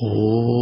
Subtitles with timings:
[0.00, 0.59] Сканда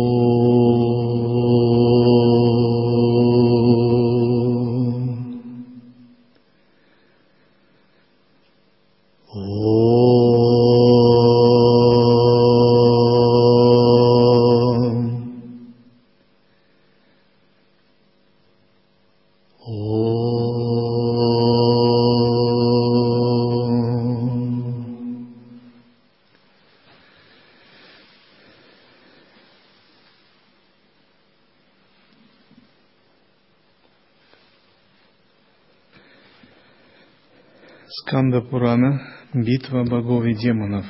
[38.51, 39.01] Пурана
[39.35, 40.87] «Битва богов и демонов».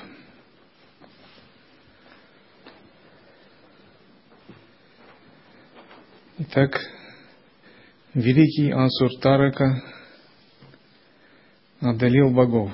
[6.38, 6.80] Итак,
[8.14, 9.82] великий Асур Тарака
[11.80, 12.70] одолел богов,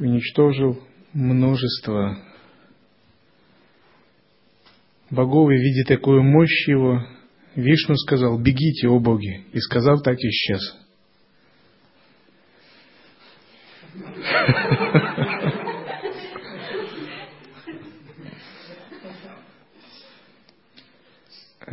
[0.00, 2.18] уничтожил множество
[5.10, 7.06] богов, и видя такую мощь его,
[7.54, 10.89] Вишну сказал, бегите, о боги, и сказав так, исчез.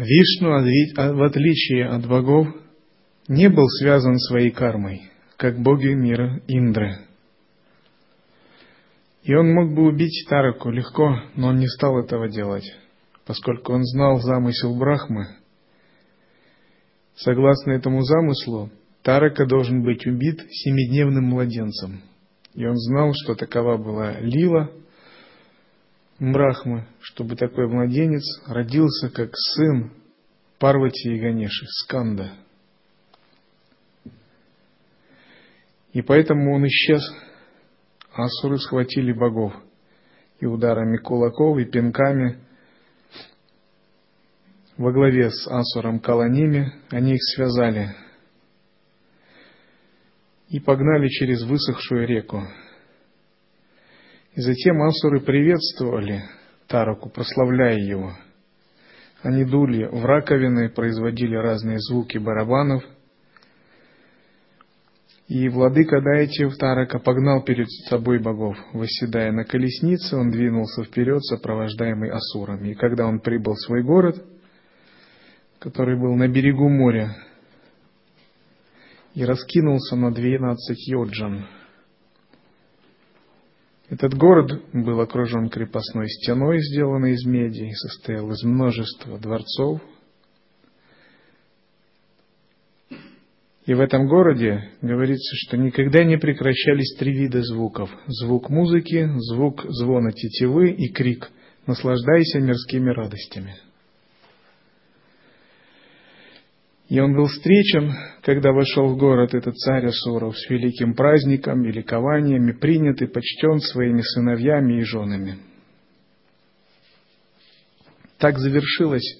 [0.07, 2.47] Вишну, а, в отличие от богов,
[3.27, 6.99] не был связан своей кармой, как боги мира Индры.
[9.23, 12.63] И он мог бы убить Тараку легко, но он не стал этого делать,
[13.25, 15.27] поскольку он знал замысел Брахмы.
[17.17, 18.69] Согласно этому замыслу,
[19.01, 22.01] Тарака должен быть убит семидневным младенцем.
[22.53, 24.71] И он знал, что такова была Лила
[26.19, 29.91] Брахмы, чтобы такой младенец родился как сын
[30.59, 32.31] Парвати и Ганеши, Сканда.
[35.93, 37.01] И поэтому он исчез,
[38.13, 39.53] а асуры схватили богов
[40.39, 42.39] и ударами кулаков, и пинками
[44.77, 47.95] во главе с асуром Каланими они их связали–
[50.49, 52.47] и погнали через высохшую реку.
[54.37, 56.21] И затем асуры приветствовали
[56.67, 58.13] Тараку, прославляя его.
[59.23, 62.83] Они дули в раковины, производили разные звуки барабанов.
[65.27, 68.55] И владыка Дайтев Тарака погнал перед собой богов.
[68.73, 72.69] Восседая на колеснице, он двинулся вперед, сопровождаемый асурами.
[72.69, 74.23] И когда он прибыл в свой город,
[75.57, 77.17] который был на берегу моря,
[79.15, 81.47] и раскинулся на двенадцать йоджан.
[83.89, 89.81] Этот город был окружен крепостной стеной, сделанной из меди, и состоял из множества дворцов.
[93.65, 97.89] И в этом городе говорится, что никогда не прекращались три вида звуков.
[98.07, 101.29] Звук музыки, звук звона тетивы и крик
[101.65, 103.55] «Наслаждайся мирскими радостями».
[106.89, 111.71] И он был встречен, когда вошел в город этот царь Асуров, с великим праздником и
[111.71, 115.37] ликованиями, принят и почтен своими сыновьями и женами.
[118.17, 119.19] Так завершилась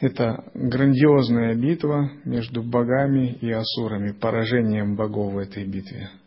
[0.00, 6.10] эта грандиозная битва между богами и асурами, поражением богов в этой битве–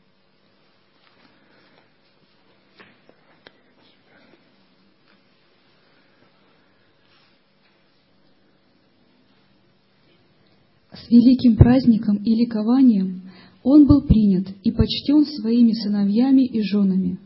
[11.09, 13.22] великим праздником и ликованием
[13.63, 17.19] он был принят и почтен своими сыновьями и женами.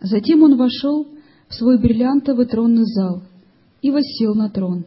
[0.00, 1.06] Затем он вошел
[1.48, 3.22] в свой бриллиантовый тронный зал
[3.82, 4.84] и воссел на трон.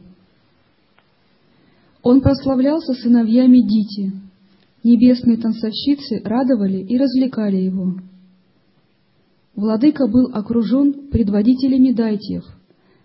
[2.03, 4.13] Он прославлялся сыновьями Дити.
[4.83, 7.95] Небесные танцовщицы радовали и развлекали его.
[9.55, 12.43] Владыка был окружен предводителями дайтьев,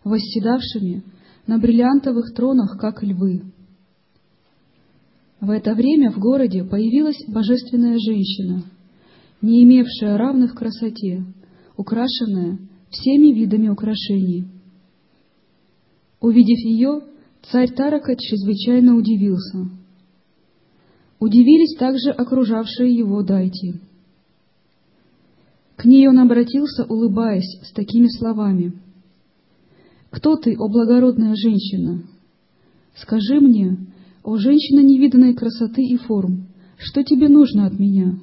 [0.04, 1.02] восседавшими
[1.46, 3.42] на бриллиантовых тронах, как львы.
[5.40, 8.64] В это время в городе появилась божественная женщина,
[9.42, 11.24] не имевшая равных красоте,
[11.76, 12.58] украшенная
[12.90, 14.46] всеми видами украшений.
[16.20, 17.02] Увидев ее,
[17.50, 19.68] царь Тарака чрезвычайно удивился.
[21.18, 23.80] Удивились также окружавшие его дайти.
[25.76, 28.72] К ней он обратился, улыбаясь, с такими словами.
[30.10, 32.02] «Кто ты, о благородная женщина?
[32.94, 33.76] Скажи мне,
[34.26, 38.18] «О, женщина невиданной красоты и форм, что тебе нужно от меня?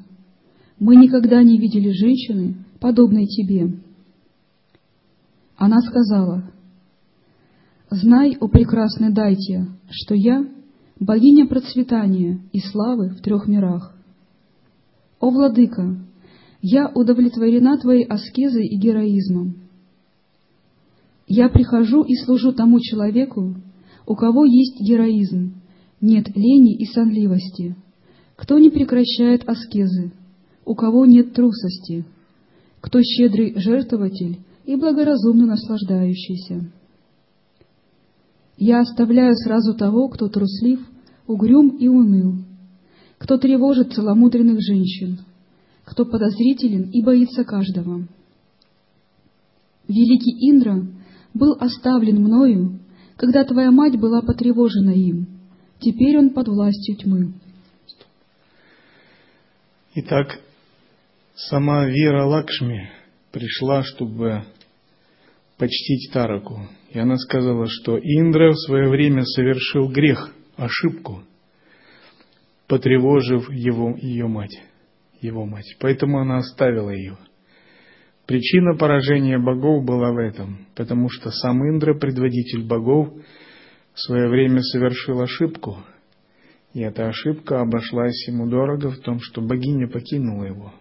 [0.78, 3.80] Мы никогда не видели женщины, подобной тебе».
[5.56, 6.52] Она сказала,
[7.90, 10.46] «Знай, о прекрасный Дайтия, что я—
[11.00, 13.96] богиня процветания и славы в трех мирах.
[15.22, 16.06] О, владыка,
[16.62, 19.56] я удовлетворена твоей аскезой и героизмом.
[21.28, 23.56] Я прихожу и служу тому человеку,
[24.06, 25.63] у кого есть героизм,
[26.04, 27.78] нет лени и сонливости,
[28.36, 30.12] кто не прекращает аскезы,
[30.66, 32.04] у кого нет трусости,
[32.82, 36.70] кто щедрый жертвователь и благоразумно наслаждающийся.
[38.58, 40.82] Я оставляю сразу того, кто труслив,
[41.26, 42.36] угрюм и уныл,
[43.18, 45.20] кто тревожит целомудренных женщин,
[45.86, 48.10] кто подозрителен и боится каждого.
[49.88, 50.86] Великий Индра
[51.34, 52.80] был оставлен мною,
[53.16, 55.34] когда твоя мать была потревожена им.
[55.84, 57.34] Теперь он под властью тьмы.
[59.96, 60.40] Итак,
[61.36, 62.90] сама Вера Лакшми
[63.34, 64.46] пришла, чтобы
[65.58, 66.70] почтить Тараку.
[66.90, 71.24] И она сказала, что Индра в свое время совершил грех, ошибку,
[72.68, 74.58] потревожив его, ее мать,
[75.20, 75.76] его мать.
[75.82, 77.18] Поэтому она оставила ее.
[78.26, 83.14] Причина поражения богов была в этом, потому что сам Индра, предводитель богов,
[83.94, 85.78] в свое время совершил ошибку,
[86.74, 90.74] и эта ошибка обошлась ему дорого в том, что богиня покинула его.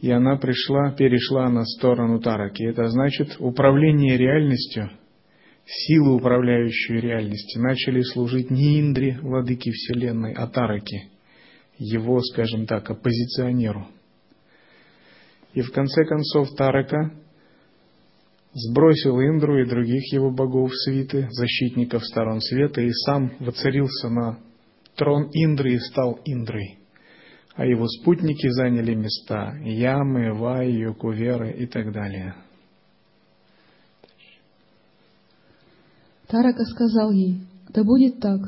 [0.00, 2.62] И она пришла, перешла на сторону Тараки.
[2.62, 4.90] Это значит, управление реальностью,
[5.64, 11.08] силы, управляющие реальностью, начали служить не Индре, владыке Вселенной, а Тараке,
[11.78, 13.88] его, скажем так, оппозиционеру.
[15.54, 17.12] И в конце концов Тарака
[18.54, 24.38] сбросил Индру и других его богов свиты, защитников сторон света, и сам воцарился на
[24.96, 26.78] трон Индры и стал Индрой.
[27.56, 32.34] А его спутники заняли места Ямы, Вай, Йокуверы и так далее.
[36.28, 38.40] Тарака сказал ей, да будет так.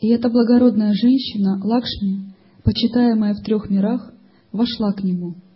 [0.00, 2.34] И эта благородная женщина, Лакшми,
[2.64, 4.12] почитаемая в трех мирах,
[4.52, 5.34] вошла к нему—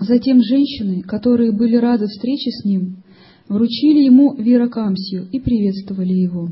[0.00, 3.02] Затем женщины, которые были рады встрече с ним,
[3.48, 6.48] вручили ему виракамсию и приветствовали его.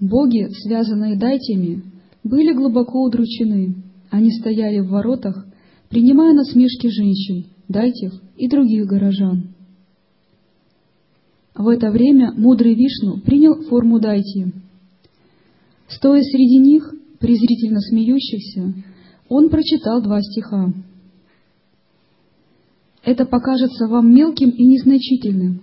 [0.00, 1.84] Боги, связанные дайтями,
[2.24, 3.76] были глубоко удручены.
[4.10, 5.46] Они стояли в воротах,
[5.90, 9.54] принимая насмешки женщин, дайтев и других горожан.
[11.54, 14.46] В это время мудрый Вишну принял форму дайти.
[15.86, 18.74] Стоя среди них, презрительно смеющихся,
[19.28, 20.72] он прочитал два стиха
[23.04, 25.62] это покажется вам мелким и незначительным.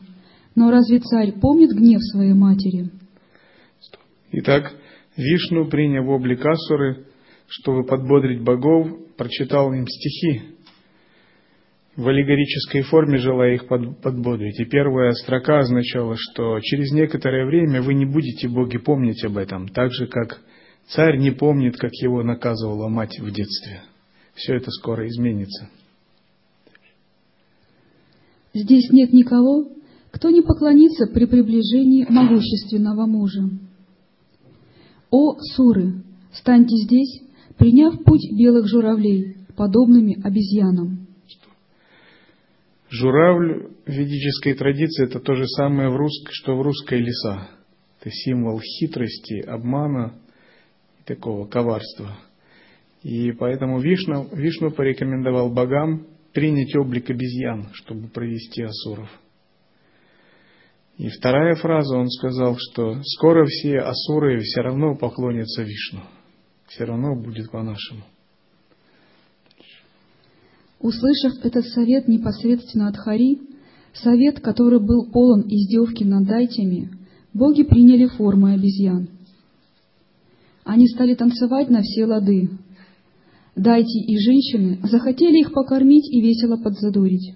[0.56, 2.90] Но разве царь помнит гнев своей матери?
[4.32, 4.74] Итак,
[5.18, 7.06] Вишну, приняв облик Асуры,
[7.48, 10.42] чтобы подбодрить богов, прочитал им стихи
[11.96, 14.60] в аллегорической форме, желая их подбодрить.
[14.60, 19.68] И первая строка означала, что через некоторое время вы не будете, боги, помнить об этом,
[19.68, 20.40] так же, как
[20.88, 23.82] царь не помнит, как его наказывала мать в детстве.
[24.36, 25.70] Все это скоро изменится.
[28.54, 29.70] Здесь нет никого,
[30.12, 33.50] кто не поклонится при приближении могущественного мужа.
[35.10, 36.04] О, суры,
[36.34, 37.22] станьте здесь,
[37.58, 41.08] приняв путь белых журавлей, подобными обезьянам.
[42.90, 47.48] Журавль в ведической традиции это то же самое, в руск, что в русской лиса.
[48.00, 50.16] Это символ хитрости, обмана
[51.00, 52.18] и такого коварства.
[53.04, 59.10] И поэтому Вишну, Вишну порекомендовал богам принять облик обезьян, чтобы провести асуров.
[60.98, 66.02] И вторая фраза, он сказал, что скоро все асуры все равно поклонятся Вишну.
[66.68, 68.04] Все равно будет по-нашему.
[70.80, 73.40] Услышав этот совет непосредственно от Хари,
[73.94, 76.92] совет, который был полон издевки над дайтями,
[77.34, 79.10] боги приняли формы обезьян.
[80.64, 82.50] Они стали танцевать на все лады,
[83.56, 87.36] Дайте и женщины захотели их покормить и весело подзадорить.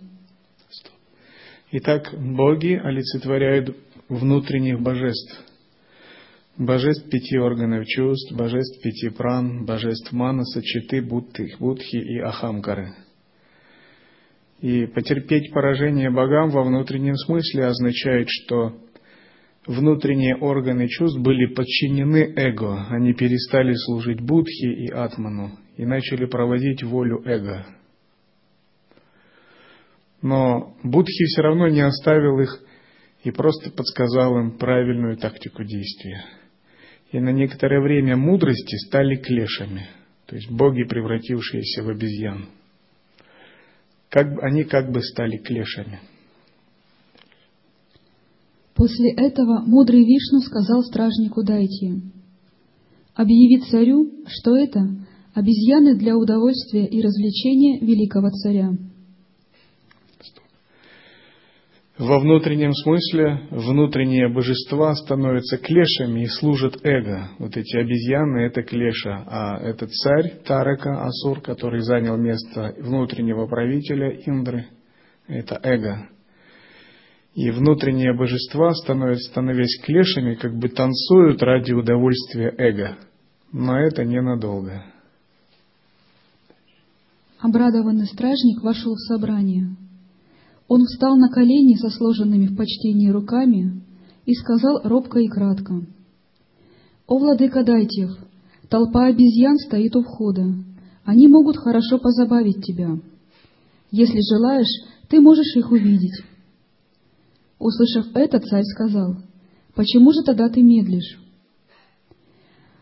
[1.72, 3.76] Итак, боги олицетворяют
[4.08, 5.44] внутренних божеств.
[6.58, 12.94] Божеств пяти органов чувств, божеств пяти пран, божеств манаса, читы, будхи, будхи и ахамкары.
[14.62, 18.78] И потерпеть поражение богам во внутреннем смысле означает, что
[19.68, 26.84] внутренние органы чувств были подчинены эго, они перестали служить Будхи и Атману и начали проводить
[26.84, 27.66] волю эго.
[30.22, 32.60] Но Будхи все равно не оставил их
[33.24, 36.24] и просто подсказал им правильную тактику действия.
[37.12, 39.88] И на некоторое время мудрости стали клешами,
[40.26, 42.50] то есть боги, превратившиеся в обезьян.
[44.10, 46.00] Как, они как бы стали клешами–
[48.76, 52.02] После этого мудрый Вишну сказал стражнику Дайте,
[53.16, 54.82] «Объяви царю, что это
[55.34, 58.72] обезьяны для удовольствия и развлечения великого царя».
[61.98, 67.30] Во внутреннем смысле внутренние божества становятся клешами и служат эго.
[67.40, 74.10] Вот эти обезьяны– это клеша, а этот царь Тарака, Асур, который занял место внутреннего правителя
[74.26, 74.68] Индры–
[75.28, 76.10] это эго.
[77.36, 82.98] И внутренние божества, становясь клешами, как бы танцуют ради удовольствия эго.
[83.52, 84.84] Но это ненадолго.
[87.40, 89.76] Обрадованный стражник вошел в собрание–
[90.68, 93.84] он встал на колени со сложенными в почтении руками
[94.26, 95.86] и сказал робко и кратко,
[97.08, 98.18] «О, владыка Дайтев,
[98.68, 100.56] толпа обезьян стоит у входа.
[101.04, 102.98] Они могут хорошо позабавить тебя.
[103.92, 106.24] Если желаешь, ты можешь их увидеть».
[107.60, 109.16] Услышав это, царь сказал,
[109.76, 111.20] «Почему же тогда ты медлишь?»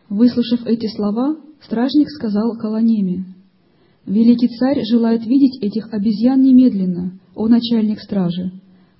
[0.10, 3.26] Выслушав эти слова, стражник сказал Колонеме,
[4.06, 8.52] «Великий царь желает видеть этих обезьян немедленно, о начальник стражи,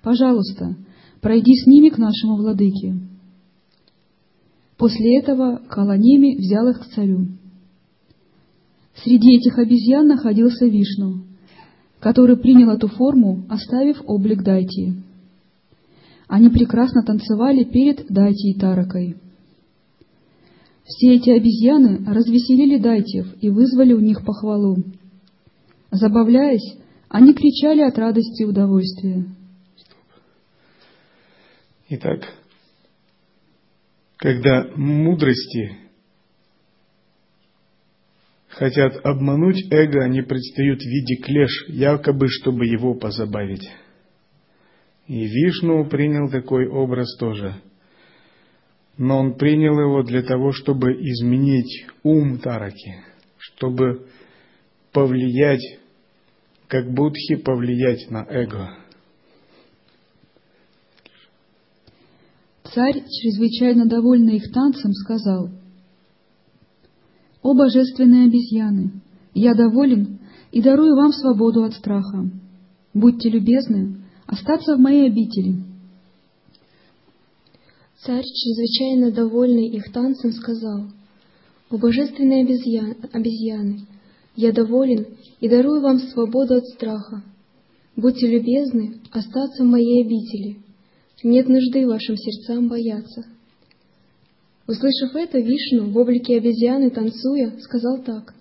[0.02, 0.76] пожалуйста,
[1.22, 2.96] пройди с ними к нашему владыке».
[4.78, 7.28] После этого Каланеми взял их к царю.
[8.96, 11.24] Среди этих обезьян находился Вишну,
[12.00, 14.96] который принял эту форму, оставив облик Дайти.
[16.28, 19.18] Они прекрасно танцевали перед Дайти и Таракой.
[20.86, 24.78] Все эти обезьяны развеселили Дайтев и вызвали у них похвалу.
[25.92, 26.78] Забавляясь,
[27.10, 29.26] они кричали от радости и удовольствия.
[31.90, 32.22] Итак,
[34.18, 35.78] когда мудрости
[38.48, 43.70] хотят обмануть эго, они предстают в виде клеш, якобы, чтобы его позабавить.
[45.08, 47.56] И Вишну принял такой образ тоже.
[48.98, 53.04] Но он принял его для того, чтобы изменить ум Тараки,
[53.38, 54.08] чтобы
[54.92, 55.80] повлиять
[56.74, 58.72] как Будхи повлиять на эго?
[62.64, 65.52] Царь, чрезвычайно довольный их танцем, сказал,
[67.44, 69.04] «О божественные обезьяны,
[69.36, 70.18] я доволен
[70.52, 72.28] и дарую вам свободу от страха.
[72.96, 75.64] Будьте любезны остаться в моей обители».
[78.00, 80.88] Царь, чрезвычайно довольный их танцем, сказал,
[81.70, 83.88] «О божественные обезьяны,
[84.36, 85.08] я доволен
[85.40, 87.24] и дарую вам свободу от страха.
[87.96, 90.58] Будьте любезны остаться в моей обители.
[91.24, 93.26] Нет нужды вашим сердцам бояться.
[94.68, 98.34] Услышав это, Вишну в облике обезьяны, танцуя, сказал так.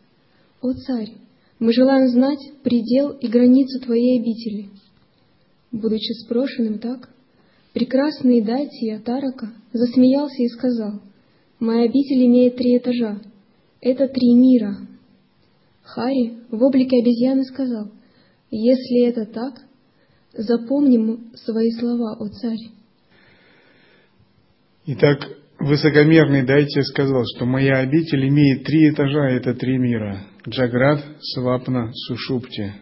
[0.60, 1.12] «О царь,
[1.58, 4.70] мы желаем знать предел и границу твоей обители».
[5.72, 7.08] Будучи спрошенным так,
[7.72, 11.00] прекрасный Дайтия Тарака засмеялся и сказал,
[11.58, 13.20] «Моя обитель имеет три этажа.
[13.80, 14.76] Это три мира,
[15.82, 17.90] Хари в облике обезьяны сказал,
[18.50, 19.54] «Если это так,
[20.32, 22.70] запомним свои слова, о царь».
[24.86, 30.26] Итак, высокомерный Дайте сказал, что моя обитель имеет три этажа, это три мира.
[30.48, 32.72] Джаград, Свапна, Сушупти.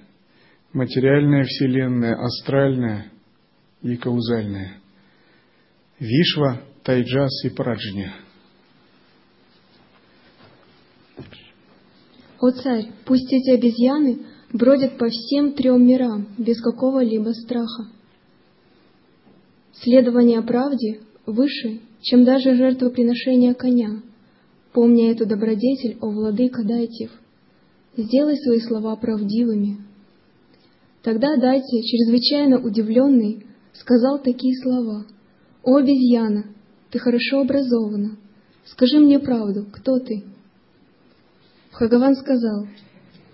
[0.72, 3.12] Материальная вселенная, астральная
[3.82, 4.80] и каузальная.
[5.98, 8.14] Вишва, Тайджас и Праджня–
[12.40, 14.20] «О царь, пусть эти обезьяны
[14.52, 17.88] бродят по всем трем мирам без какого-либо страха.
[19.74, 24.02] Следование правде выше, чем даже жертвоприношение коня.
[24.72, 27.10] Помня эту добродетель, о владыка Дайтев,
[27.96, 29.89] сделай свои слова правдивыми».
[31.02, 35.06] Тогда Дайте, чрезвычайно удивленный, сказал такие слова.
[35.62, 36.46] «О, обезьяна,
[36.90, 38.16] ты хорошо образована.
[38.64, 40.24] Скажи мне правду, кто ты?»
[41.70, 42.66] Хагаван сказал,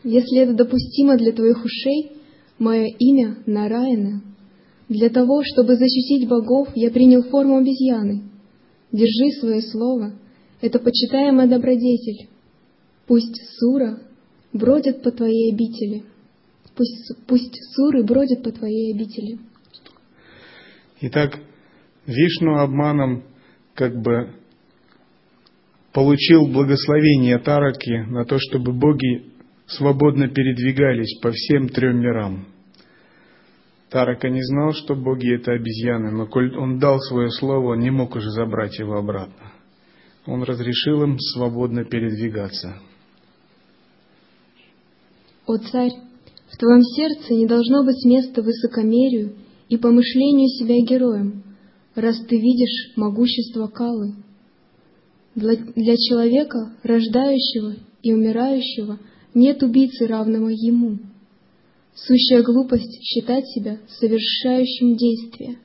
[0.05, 2.13] «Если это допустимо для твоих ушей,
[2.59, 4.23] мое имя Нараяна.
[4.89, 8.23] Для того, чтобы защитить богов, я принял форму обезьяны.
[8.93, 10.13] Держи свое слово,
[10.61, 12.29] это почитаемый добродетель.
[13.07, 14.01] Пусть Сура
[14.53, 16.05] бродят по твоей обители.
[16.77, 19.39] Пусть, пусть Суры бродят по твоей обители».
[21.01, 21.39] Итак,
[22.07, 23.25] Вишну обманом
[23.75, 24.35] как бы
[25.93, 29.33] получил благословение Тараки на то, чтобы боги
[29.67, 32.47] свободно передвигались по всем трем мирам.
[33.91, 37.91] Тарака не знал, что боги это обезьяны, но коль он дал свое слово, он не
[37.91, 39.53] мог уже забрать его обратно.
[40.27, 42.81] Он разрешил им свободно передвигаться.
[45.47, 45.93] О царь,
[46.59, 49.35] твоем сердце не должно быть места высокомерию
[49.69, 51.43] и помышлению себя героем,
[51.95, 54.15] раз ты видишь могущество Калы—
[55.37, 58.99] для человека, рождающего и умирающего,
[59.35, 60.99] нет убийцы, равного ему.
[61.95, 65.59] Сущая глупость считать себя совершающим действие.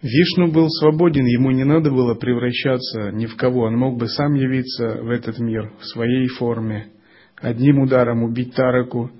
[0.00, 4.34] Вишну был свободен, ему не надо было превращаться ни в кого, он мог бы сам
[4.34, 6.92] явиться в этот мир в своей форме,
[7.40, 9.10] одним ударом убить Тараку,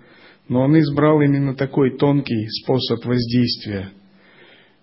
[0.48, 3.90] но он избрал именно такой тонкий способ воздействия,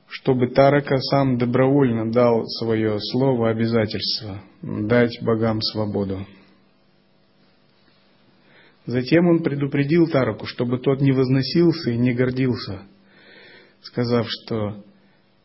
[0.08, 6.26] чтобы Тарака сам добровольно дал свое слово обязательство дать богам свободу.
[8.86, 12.84] Затем он предупредил Тараку, чтобы тот не возносился и не гордился,
[13.82, 14.84] сказав, что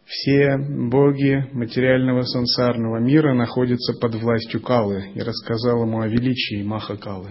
[0.04, 7.30] все боги материального сансарного мира находятся под властью Калы, и рассказал ему о величии Махакалы,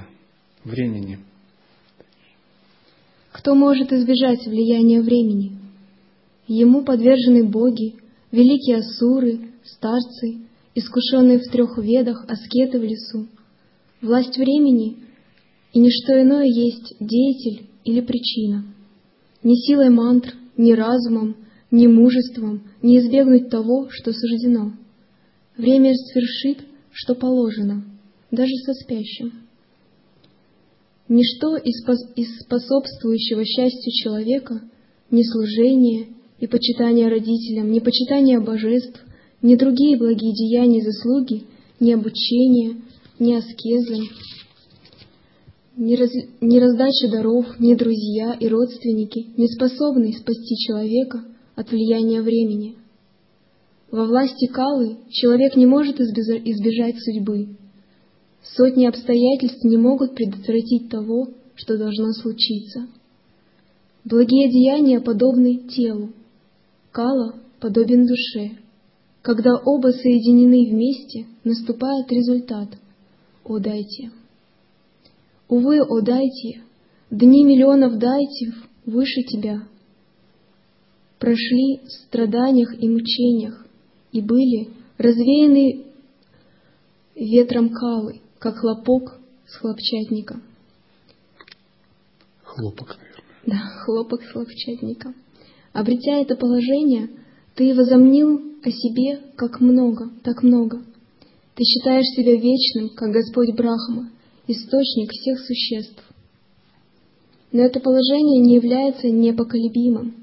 [0.64, 1.20] времени.
[3.32, 5.58] Кто может избежать влияния времени?
[6.48, 7.96] Ему подвержены боги,
[8.32, 10.40] великие асуры, старцы,
[10.76, 13.28] искушенные в трех ведах, аскеты в лесу.
[14.02, 14.98] Власть времени
[15.74, 18.66] и ничто иное есть деятель или причина.
[19.44, 21.36] Ни силой мантр, ни разумом,
[21.72, 24.74] ни мужеством не избегнуть того, что суждено.
[25.56, 27.84] Время свершит, что положено,
[28.32, 29.49] даже со спящим.
[31.10, 34.62] Ничто из способствующего счастью человека,
[35.10, 39.04] ни служение и почитание родителям, ни почитание божеств,
[39.42, 41.46] ни другие благие деяния и заслуги,
[41.80, 42.82] ни обучение,
[43.18, 43.98] ни аскезы,
[45.78, 46.12] ни, раз,
[46.42, 51.24] ни раздача даров, ни друзья и родственники не способны спасти человека
[51.56, 52.76] от влияния времени.
[53.90, 57.58] Во власти Калы человек не может избежать судьбы,
[58.44, 62.88] Сотни обстоятельств не могут предотвратить того, что должно случиться.
[64.06, 66.14] Благие деяния подобны телу,
[66.92, 68.58] кала подобен душе.
[69.22, 72.70] Когда оба соединены вместе, наступает результат.
[73.44, 74.12] О, дайте!
[75.50, 76.62] Увы, о, дайте!
[77.12, 78.54] Дни миллионов дайте
[78.86, 79.64] выше тебя.
[81.20, 83.66] Прошли в страданиях и мучениях
[84.14, 85.86] и были развеяны
[87.16, 90.42] ветром калы, как хлопок с хлопчатника.
[92.44, 93.24] Хлопок, наверное.
[93.46, 95.14] Да, хлопок с хлопчатника.
[95.74, 97.10] Обретя это положение,
[97.56, 100.82] ты возомнил о себе как много, так много.
[101.56, 104.10] Ты считаешь себя вечным, как Господь Брахма,
[104.48, 106.04] источник всех существ.
[107.52, 110.16] Но это положение не является непоколебимым.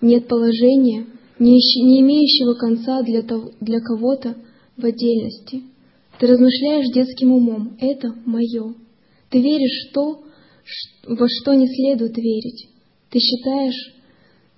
[0.00, 1.06] Нет положения,
[1.38, 4.36] не, имеющего конца для, того, для кого-то
[4.76, 5.62] в отдельности.
[6.18, 7.76] Ты размышляешь детским умом.
[7.80, 8.74] Это мое.
[9.30, 10.22] Ты веришь то,
[11.06, 12.68] во что не следует верить.
[13.10, 13.94] Ты считаешь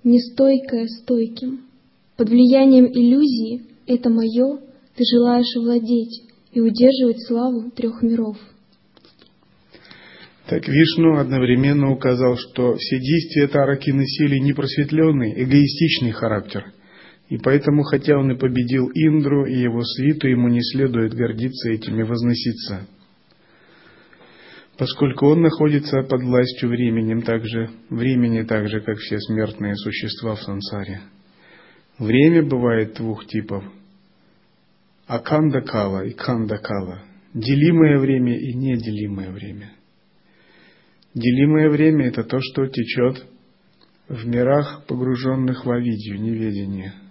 [0.03, 1.61] нестойкое стойким.
[2.17, 4.59] Под влиянием иллюзии «это мое»
[4.95, 8.37] ты желаешь владеть и удерживать славу трех миров.
[10.47, 16.71] Так Вишну одновременно указал, что все действия Тараки носили непросветленный, эгоистичный характер–
[17.29, 21.99] и поэтому, хотя он и победил Индру и его свиту, ему не следует гордиться этим
[21.99, 22.87] и возноситься,
[24.77, 30.41] поскольку он находится под властью временем также, времени так же, как все смертные существа в
[30.41, 31.01] сансаре.
[31.97, 33.63] Время бывает двух типов–
[35.07, 39.71] акандакала и кандакала, делимое время и неделимое время.
[41.15, 43.25] Делимое время– это то, что течет
[44.09, 46.93] в мирах, погруженных в авидию, неведение–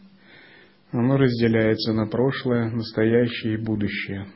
[0.94, 4.28] оно разделяется на прошлое, настоящее и будущее.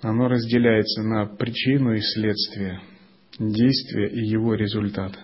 [0.00, 2.80] Оно разделяется на причину и следствие,
[3.38, 5.18] действие и его результат.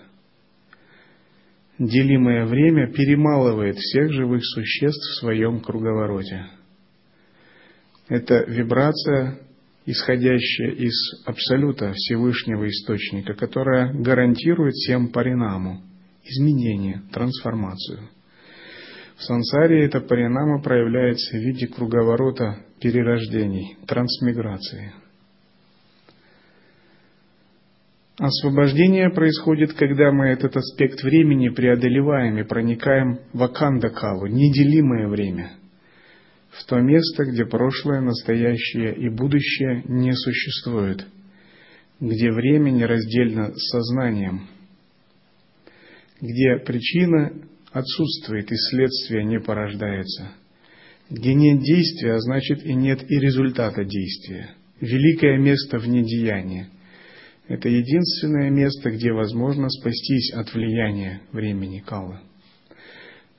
[1.79, 6.45] Делимое время перемалывает всех живых существ в своем круговороте.
[8.07, 9.39] Это вибрация,
[9.87, 10.93] исходящая из
[11.25, 15.81] Абсолюта Всевышнего Источника, которая гарантирует всем паринаму,
[16.23, 18.09] изменение, трансформацию–
[19.21, 24.93] в сансаре эта паринама проявляется в виде круговорота перерождений, трансмиграции.
[28.17, 35.51] Освобождение происходит, когда мы этот аспект времени преодолеваем и проникаем в Акандакалу, неделимое время,
[36.49, 41.05] в то место, где прошлое, настоящее и будущее не существуют,
[41.99, 44.47] где время нераздельно с сознанием,
[46.19, 47.33] где причина
[47.71, 50.31] отсутствует и следствие не порождается.
[51.09, 54.51] Где нет действия, а значит и нет и результата действия.
[54.79, 56.67] Великое место в недеянии.
[57.47, 62.21] Это единственное место, где возможно спастись от влияния времени Кала.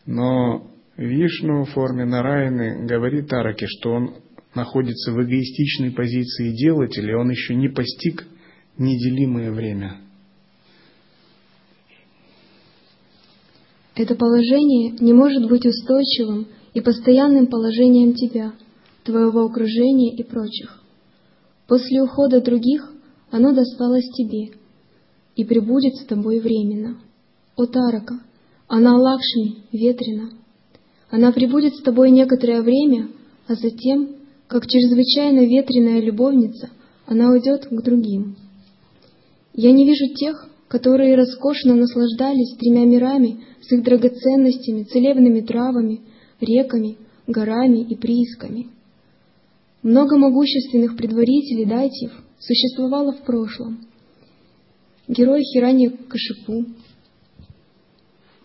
[0.05, 4.17] Но Вишну в форме Нараяны говорит Тараке, что он
[4.55, 8.27] находится в эгоистичной позиции делателя, он еще не постиг
[8.77, 10.01] неделимое время,
[13.95, 18.53] Это положение не может быть устойчивым и постоянным положением тебя,
[19.05, 20.81] твоего окружения и прочих.
[21.69, 22.91] После ухода других
[23.31, 24.53] оно досталось тебе
[25.37, 26.99] и пребудет с тобой временно.
[27.57, 28.21] О Тарака,
[28.67, 30.31] она Лакшми, ветрена.
[31.11, 33.09] Она пребудет с тобой некоторое время,
[33.47, 36.71] а затем, как чрезвычайно ветреная любовница,
[37.07, 38.37] она уйдет к другим.
[39.53, 46.01] Я не вижу тех, которые роскошно наслаждались тремя мирами с их драгоценностями, целебными травами,
[46.41, 48.69] реками, горами и приисками.
[49.83, 53.81] Много могущественных предварителей дайтев существовало в прошлом.
[55.09, 56.65] Герой Хиранья Кашипу,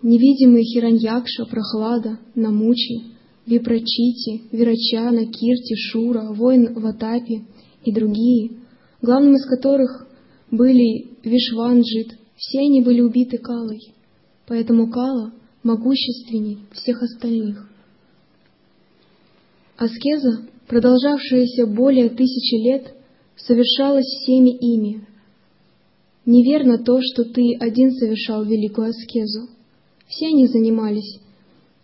[0.02, 3.06] невидимые Хираньякша, Прохлада, Намучи,
[3.46, 7.46] Випрочити, Вирачана, Кирти, Шура, воин Ватапи
[7.86, 8.58] и другие,
[9.02, 10.08] главным из которых
[10.52, 13.94] были Вишванджит, все они были убиты Калой,
[14.48, 17.68] поэтому Кала могущественней всех остальных.
[19.76, 22.94] Аскеза, продолжавшаяся более тысячи лет,
[23.36, 25.08] совершалась всеми ими.
[26.26, 29.50] Неверно то, что ты один совершал великую аскезу.
[30.08, 31.20] Все они занимались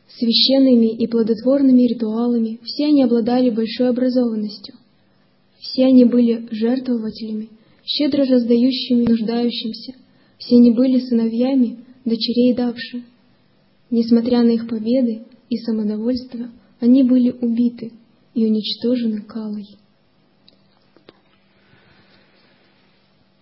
[0.07, 4.75] священными и плодотворными ритуалами, все они обладали большой образованностью.
[5.59, 7.49] Все они были жертвователями,
[7.85, 9.93] щедро раздающими нуждающимся.
[10.43, 13.03] Все они были сыновьями дочерей Давши.
[13.89, 16.49] Несмотря на их победы и самодовольство,
[16.81, 17.93] они были убиты
[18.33, 19.67] и уничтожены Калой.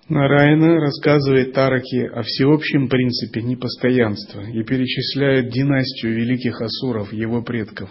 [0.10, 7.90] Нарайна рассказывает Тараке о всеобщем принципе непостоянства и перечисляет династию великих асуров, его предков,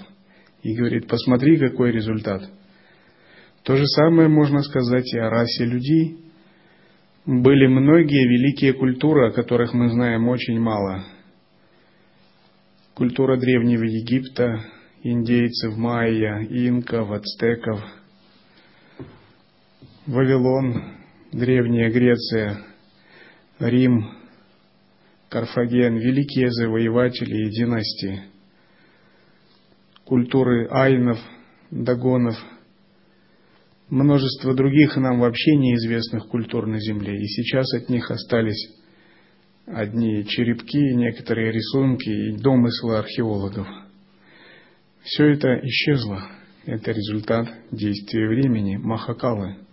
[0.62, 2.48] и говорит, посмотри, какой результат.
[3.64, 6.29] То же самое можно сказать и о расе людей.
[7.30, 11.04] Были многие великие культуры, о которых мы знаем очень мало.
[12.94, 14.64] Культура древнего Египта,
[15.04, 17.84] индейцев, майя, инков, ацтеков,
[20.06, 20.96] Вавилон,
[21.30, 22.64] Древняя Греция,
[23.60, 24.10] Рим,
[25.28, 28.22] Карфаген, великие завоеватели и династии,
[30.04, 31.20] культуры айнов,
[31.70, 32.34] дагонов,
[33.90, 38.70] множество других нам вообще неизвестных культур на Земле, и сейчас от них остались
[39.66, 43.66] одни черепки, некоторые рисунки и домыслы археологов.
[45.02, 46.22] Все это исчезло.
[46.66, 49.56] Это результат действия времени, Махакалы–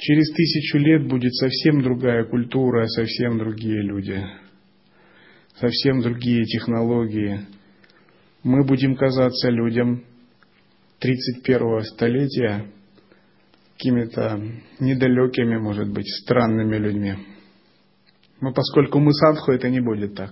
[0.00, 4.24] Через тысячу лет будет совсем другая культура, совсем другие люди,
[5.56, 7.42] совсем другие технологии.
[8.42, 10.02] Мы будем казаться людям
[11.02, 12.66] 31-го столетия
[13.72, 14.38] какими-то
[14.78, 17.14] недалекими, может быть, странными людьми.
[18.40, 20.30] Но поскольку мы садху, это не будет так.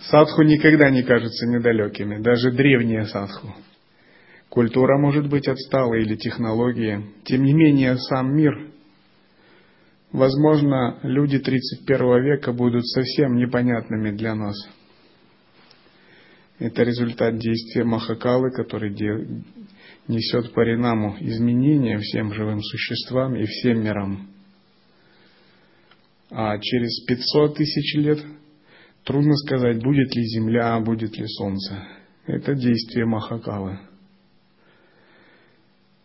[0.00, 3.54] Садху никогда не кажется недалекими, даже древние садху.
[4.48, 7.04] Культура может быть отсталой или технологии.
[7.24, 8.68] Тем не менее, сам мир,
[10.12, 14.54] возможно, люди 31 века будут совсем непонятными для нас.
[16.58, 18.90] Это результат действия Махакалы, который
[20.06, 24.28] несет паринаму изменения всем живым существам и всем мирам.
[26.30, 28.24] А через 500 тысяч лет
[29.04, 31.86] трудно сказать, будет ли Земля, будет ли Солнце.
[32.26, 33.80] Это действие Махакалы.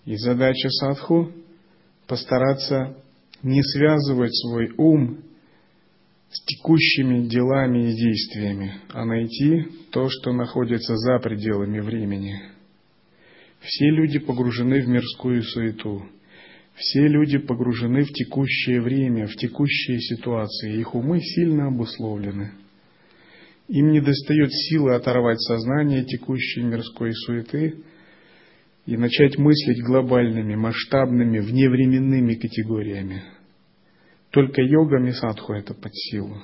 [0.06, 1.32] И задача садху–
[2.08, 2.98] постараться
[3.44, 5.20] не связывать свой ум
[6.32, 12.40] с текущими делами и действиями, а найти то, что находится за пределами времени.
[13.62, 16.06] Все люди погружены в мирскую суету.
[16.76, 20.80] Все люди погружены в текущее время, в текущие ситуации.
[20.80, 22.52] Их умы сильно обусловлены.
[23.68, 27.76] Им не достает силы оторвать сознание текущей мирской суеты–
[28.90, 33.22] и начать мыслить глобальными, масштабными, вневременными категориями.
[34.32, 36.38] Только йогами садху это под силу.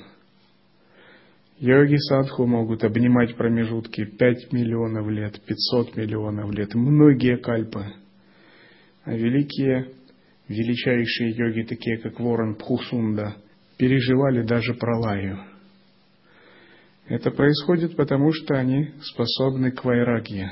[1.59, 7.93] Йоги садху могут обнимать промежутки 5 миллионов лет, 500 миллионов лет, многие кальпы.
[9.05, 9.91] А великие,
[10.49, 13.35] величайшие йоги, такие как Ворон Пхусунда,
[13.77, 15.39] переживали даже пролаю.
[17.07, 20.51] Это происходит потому, что они способны к вайрагье,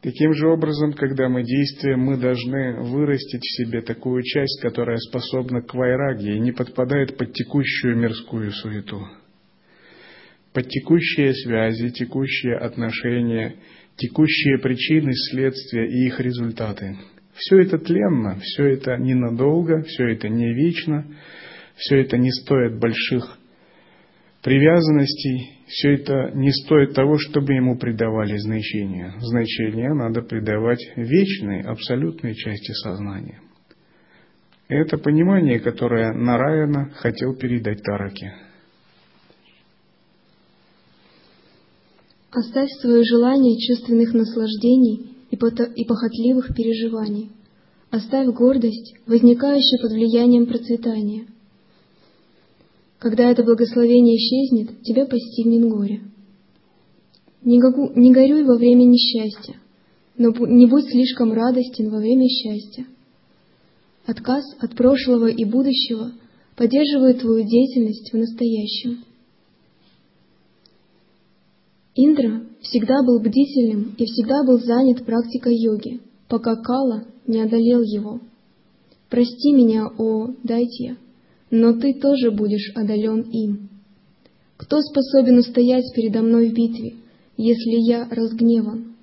[0.00, 5.60] Таким же образом, когда мы действуем, мы должны вырастить в себе такую часть, которая способна
[5.60, 9.00] к вайраге и не подпадает под текущую мирскую суету.
[10.52, 13.56] Под текущие связи, текущие отношения,
[13.96, 16.96] текущие причины, следствия и их результаты.
[17.34, 21.04] Все это тленно, все это ненадолго, все это не вечно,
[21.78, 23.37] Все это не стоит больших
[24.42, 29.14] привязанностей, все это не стоит того, чтобы ему придавали значение.
[29.20, 33.40] Значение надо придавать вечной, абсолютной части сознания.
[34.68, 38.34] Это понимание, которое Нараяна хотел передать Тараке.
[42.30, 47.30] Оставь свое желание чувственных наслаждений и похотливых переживаний.
[47.90, 51.26] Оставь гордость, возникающую под влиянием процветания.
[52.98, 56.02] Когда это благословение исчезнет, тебя постигнет горе.
[57.42, 59.56] Не, горюй во время несчастья,
[60.16, 62.86] но не будь слишком радостен во время счастья.
[64.04, 66.12] Отказ от прошлого и будущего
[66.56, 69.04] поддерживает твою деятельность в настоящем.
[71.94, 78.20] Индра всегда был бдительным и всегда был занят практикой йоги, пока Кала не одолел его.
[79.08, 80.96] Прости меня, о Дайтья,
[81.50, 83.68] но ты тоже будешь одолен им.
[84.56, 86.96] Кто способен устоять передо мной в битве,
[87.36, 88.96] если я разгневан?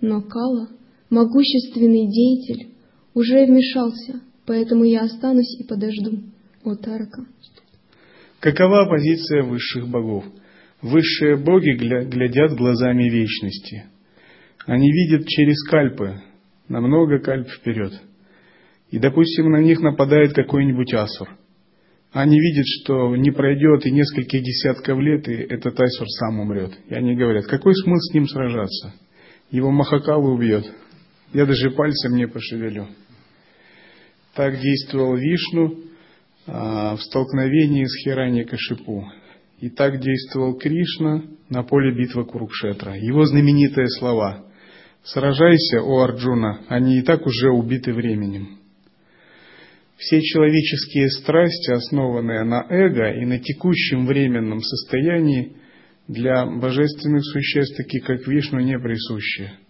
[0.00, 0.68] Но Кала,
[1.10, 2.74] могущественный деятель,
[3.14, 6.20] уже вмешался, поэтому я останусь и подожду,
[6.64, 7.24] о Тарака.
[8.40, 10.24] Какова позиция высших богов?
[10.82, 13.84] Высшие боги глядят глазами вечности.
[14.66, 16.20] Они видят через кальпы,
[16.68, 17.92] на много кальп вперед.
[18.90, 21.28] И, допустим, на них нападает какой-нибудь асур.
[22.14, 26.70] Они видят, что не пройдет и нескольких десятков лет, и этот асур сам умрет.
[26.88, 28.94] И они говорят, какой смысл с ним сражаться?
[29.50, 30.64] Его Махакала убьет.
[31.32, 32.86] Я даже пальцем не пошевелю.
[34.36, 35.76] Так действовал Вишну
[36.46, 39.10] а, в столкновении с Хирани Кашипу.
[39.58, 42.94] И так действовал Кришна на поле битвы Курукшетра.
[42.96, 44.44] Его знаменитые слова
[45.02, 48.60] «Сражайся, о Арджуна, они и так уже убиты временем».
[49.96, 55.56] Все человеческие страсти, основанные на эго и на текущем временном состоянии,
[56.08, 59.50] для божественных существ, таких как Вишну, не присущи–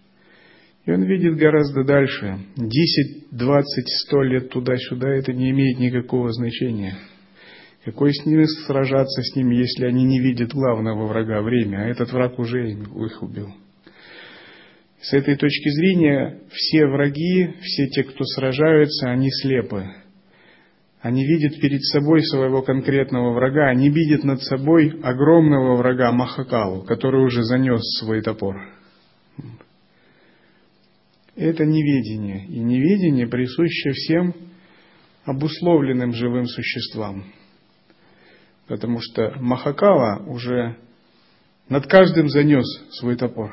[0.85, 2.37] и он видит гораздо дальше.
[2.57, 6.95] 10, 20, 100 лет туда-сюда это не имеет никакого значения.
[7.83, 12.11] Какой с ними сражаться с ними, если они не видят главного врага время, а этот
[12.11, 13.49] враг уже их убил.
[15.01, 19.85] С этой точки зрения все враги, все те, кто сражаются, они слепы.
[21.05, 27.23] Они видят перед собой своего конкретного врага, они видят над собой огромного врага Махакалу, который
[27.23, 28.55] уже занес свой топор
[31.35, 32.45] это неведение.
[32.47, 34.33] И неведение присуще всем
[35.25, 37.25] обусловленным живым существам.
[38.67, 40.77] Потому что Махакала уже
[41.69, 42.65] над каждым занес
[42.99, 43.51] свой топор.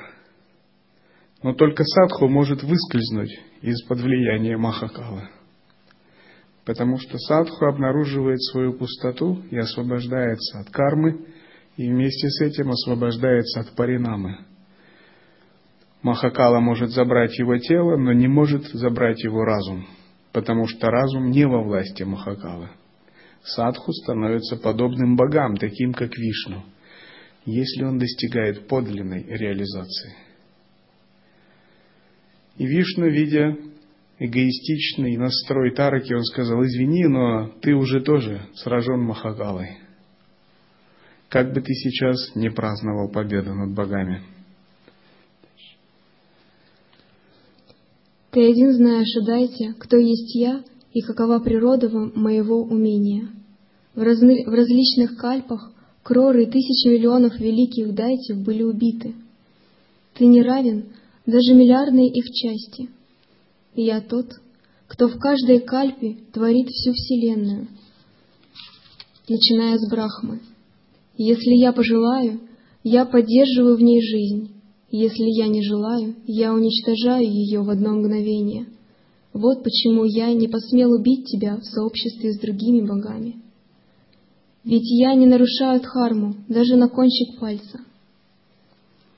[1.42, 5.28] Но только садху может выскользнуть из-под влияния Махакала.
[6.64, 11.27] Потому что садху обнаруживает свою пустоту и освобождается от кармы,
[11.77, 14.38] и вместе с этим освобождается от паринамы–
[16.03, 19.87] Махакала может забрать его тело, но не может забрать его разум,
[20.33, 22.70] потому что разум не во власти Махакала.
[23.44, 26.64] Садху становится подобным богам, таким как Вишну,
[27.44, 30.14] если он достигает подлинной реализации.
[32.57, 33.57] И Вишну, видя
[34.18, 39.79] эгоистичный настрой Тараки, он сказал, извини, но ты уже тоже сражен Махакалой.
[41.29, 44.22] Как бы ты сейчас не праздновал победу над богами.
[48.33, 53.29] Ты один знаешь, Адайте, кто есть я и какова природа моего умения.
[53.94, 55.70] В, разны, в различных кальпах
[56.03, 59.14] кроры и тысячи миллионов великих дайтев были убиты.
[60.14, 60.87] Ты не равен
[61.27, 62.88] даже миллиардной их части.
[63.74, 64.26] Я тот,
[64.87, 67.68] кто в каждой кальпе творит всю Вселенную,
[69.28, 70.40] начиная с Брахмы.
[71.16, 72.40] Если я пожелаю,
[72.85, 74.50] я поддерживаю в ней жизнь,
[74.90, 78.66] если я не желаю, я уничтожаю ее в одно мгновение.
[79.32, 83.37] Вот почему я не посмел убить тебя в сообществе с другими богами.
[84.64, 87.80] Ведь я не нарушаю дхарму даже на кончик пальца.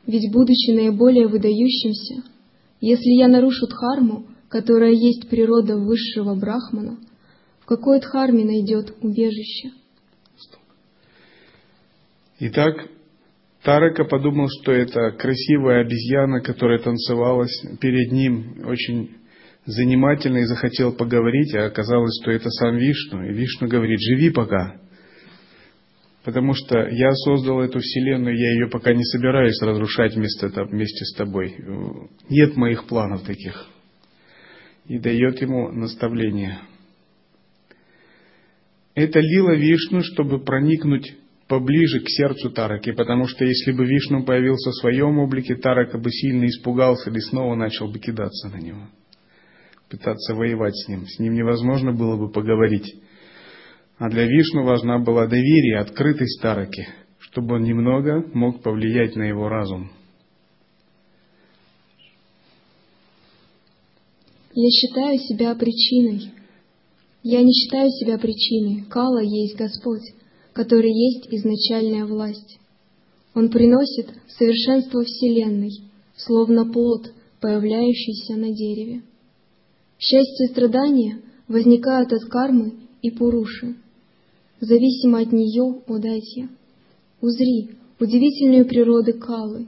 [0.06, 2.22] Ведь, будучи наиболее выдающимся,
[2.80, 6.98] если я нарушу дхарму, которая есть природа высшего брахмана,
[7.58, 9.70] в какой дхарме найдет убежище?
[12.38, 12.88] Итак,
[13.64, 19.16] Тарака подумал, что это красивая обезьяна, которая танцевалась перед ним очень
[19.66, 23.24] занимательно и захотел поговорить, а оказалось, что это сам Вишну.
[23.24, 24.76] И Вишну говорит, живи пока,
[26.24, 31.16] потому что я создал эту вселенную, я ее пока не собираюсь разрушать вместе, вместе с
[31.16, 31.56] тобой.
[32.28, 33.73] Нет моих планов таких.
[34.86, 36.60] И дает ему наставление.
[38.94, 41.16] Это лила Вишну, чтобы проникнуть
[41.48, 46.10] поближе к сердцу Тараки, потому что если бы Вишну появился в своем облике, Тарака бы
[46.10, 48.88] сильно испугался или снова начал бы кидаться на него,
[49.90, 51.06] пытаться воевать с ним.
[51.06, 52.94] С ним невозможно было бы поговорить.
[53.98, 56.88] А для Вишну важна была доверие, открытость Тараки,
[57.20, 59.90] чтобы он немного мог повлиять на его разум.
[64.54, 66.30] Я считаю себя причиной.
[67.22, 68.84] Я не считаю себя причиной.
[68.88, 70.02] Кала есть Господь
[70.54, 72.58] который есть изначальная власть.
[73.34, 75.72] Он приносит совершенство Вселенной,
[76.16, 79.02] словно плод, появляющийся на дереве.
[79.98, 83.74] Счастье и страдания возникают от кармы и пуруши.
[84.60, 86.48] Зависимо от нее, о дайте,
[87.20, 89.66] узри удивительную природу Калы.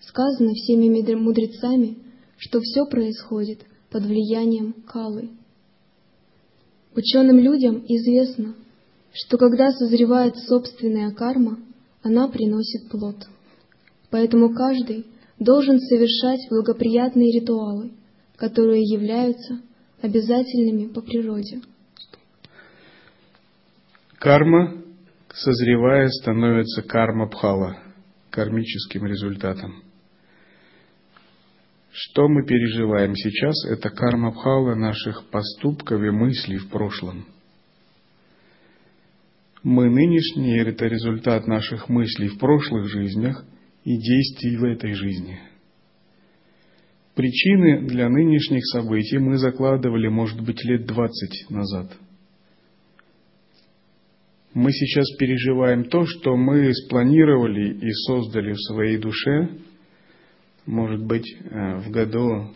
[0.00, 1.98] Сказано всеми мудрецами,
[2.38, 3.58] что все происходит
[3.92, 5.28] под влиянием Калы.
[6.96, 8.54] Ученым людям известно,
[9.12, 11.58] что когда созревает собственная карма,
[12.02, 13.16] она приносит плод.
[14.10, 15.06] Поэтому каждый
[15.38, 17.92] должен совершать благоприятные ритуалы,
[18.36, 19.60] которые являются
[20.00, 21.60] обязательными по природе.
[24.18, 24.82] Карма,
[25.32, 27.76] созревая, становится карма пхала,
[28.30, 29.82] кармическим результатом.
[31.92, 37.26] Что мы переживаем сейчас, это карма пхала наших поступков и мыслей в прошлом–
[39.62, 43.44] мы нынешние– это результат наших мыслей в прошлых жизнях
[43.84, 45.38] и действий в этой жизни.
[47.14, 51.92] Причины для нынешних событий мы закладывали, может быть, лет двадцать назад.
[54.52, 59.48] Мы сейчас переживаем то, что мы спланировали и создали в своей душе,
[60.66, 62.50] может быть, э, в году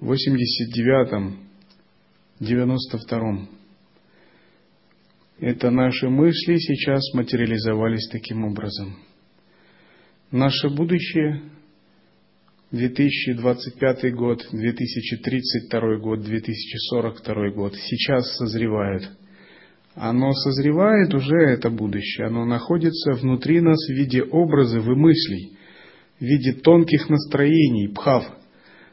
[0.00, 1.38] 89-м,
[2.40, 3.48] 92-м.
[5.40, 8.96] Это наши мысли сейчас материализовались таким образом.
[10.30, 11.42] Наше будущее
[12.70, 19.10] 2025 год, 2032 год, 2042 год сейчас созревает.
[19.94, 22.28] Оно созревает уже, это будущее.
[22.28, 25.58] Оно находится внутри нас в виде образов и мыслей,
[26.22, 28.24] в виде тонких настроений, пхав.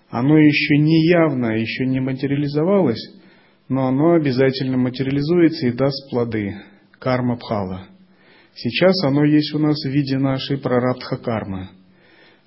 [0.10, 3.14] Оно еще не явно, еще не материализовалось,
[3.70, 6.56] но оно обязательно материализуется и даст плоды.
[6.98, 7.86] Карма Бхала.
[8.56, 11.70] Сейчас оно есть у нас в виде нашей прарабдха кармы,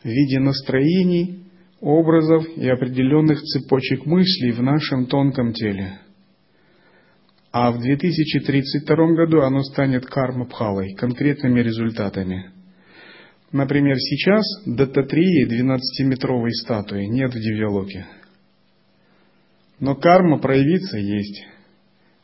[0.02, 1.44] в виде настроений,
[1.80, 6.00] образов и определенных цепочек мыслей в нашем тонком теле.
[7.52, 12.50] А в 2032 году оно станет карма Бхалой, конкретными результатами.
[13.52, 18.06] Например, сейчас дататрии 12-метровой статуи нет в Дивьялоке–
[19.82, 21.44] но карма проявиться есть.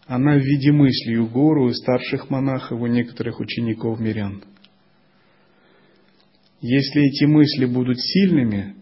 [0.06, 4.44] Она в виде мысли у гуру, у старших монахов, у некоторых учеников мирян.
[6.60, 8.76] Если эти мысли будут сильными,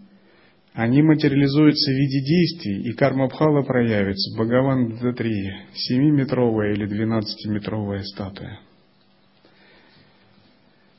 [0.75, 8.61] они материализуются в виде действий, и карма Бхала проявится, Бхагаван Датри, семиметровая или двенадцатиметровая статуя.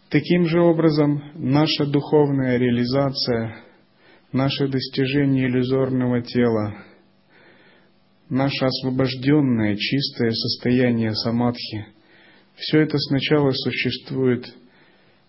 [0.10, 3.64] Таким же образом, наша духовная реализация,
[4.32, 6.76] наше достижение иллюзорного тела–
[8.30, 11.88] наше освобожденное, чистое состояние самадхи,
[12.56, 14.54] все это сначала существует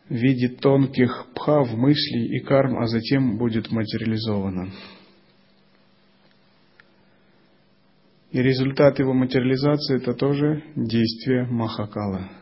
[0.08, 4.70] в виде тонких пхав, мыслей и карм, а затем будет материализовано.
[8.30, 12.38] И результат его материализации– это тоже действие Махакала.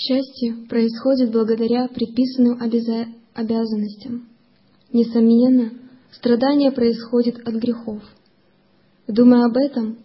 [0.00, 2.58] Счастье происходит благодаря предписанным
[3.34, 4.28] обязанностям.
[4.94, 5.72] Несомненно,
[6.10, 8.02] страдание происходит от грехов.
[9.06, 9.98] Думая об этом,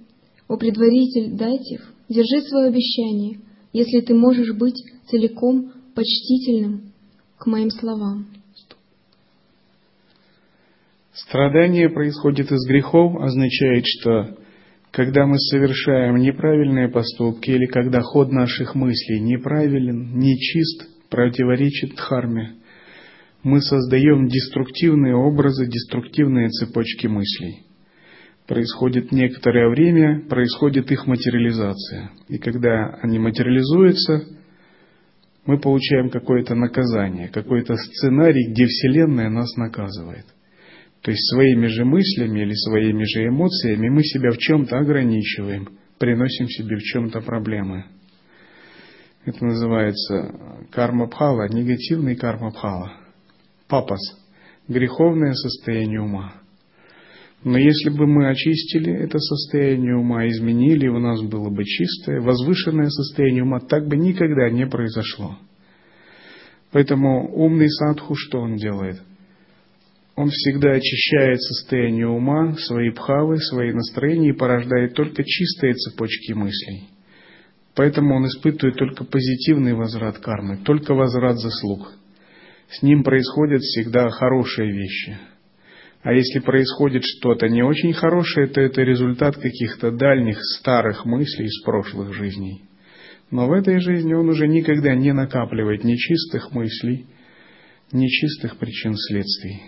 [0.50, 3.40] о предваритель Дайтев, держи свое обещание,
[3.72, 4.76] если ты можешь быть
[5.10, 6.92] целиком почтительным
[7.38, 8.28] к моим словам.
[11.14, 14.36] Страдание происходит из грехов означает, что
[14.96, 22.56] когда мы совершаем неправильные поступки или когда ход наших мыслей неправилен, нечист, противоречит дхарме,
[23.44, 27.66] мы создаем деструктивные образы, деструктивные цепочки мыслей.
[28.48, 32.12] Происходит некоторое время, происходит их материализация.
[32.30, 34.24] И когда они материализуются,
[35.46, 40.26] мы получаем какое-то наказание, какой-то сценарий, где Вселенная нас наказывает.
[41.06, 46.50] То есть своими же мыслями или своими же эмоциями мы себя в чем-то ограничиваем, приносим
[46.50, 47.86] себе в чем-то проблемы.
[49.24, 52.94] Это называется карма пхала, негативный карма пхала
[53.68, 54.02] папас,
[54.68, 56.42] греховное состояние ума.
[57.44, 62.90] Но если бы мы очистили это состояние ума, изменили, у нас было бы чистое, возвышенное
[62.90, 65.38] состояние ума, так бы никогда не произошло.
[66.72, 69.04] Поэтому умный садху что он делает?
[70.16, 76.90] Он всегда очищает состояние ума, свои пхавы, свои настроения и порождает только чистые цепочки мыслей.
[77.76, 81.94] Поэтому он испытывает только позитивный возврат кармы, только возврат заслуг.
[82.70, 85.18] С ним происходят всегда хорошие вещи–
[86.06, 91.64] а если происходит что-то не очень хорошее, то это результат каких-то дальних старых мыслей из
[91.64, 92.62] прошлых жизней.
[93.32, 97.08] Но в этой жизни он уже никогда не накапливает нечистых мыслей,
[97.92, 99.64] нечистых причин следствий.